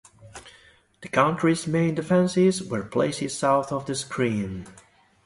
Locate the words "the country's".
1.01-1.67